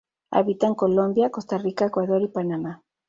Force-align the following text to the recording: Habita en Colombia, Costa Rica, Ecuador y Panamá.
Habita 0.31 0.65
en 0.65 0.73
Colombia, 0.73 1.29
Costa 1.29 1.59
Rica, 1.59 1.85
Ecuador 1.85 2.23
y 2.23 2.27
Panamá. 2.27 2.81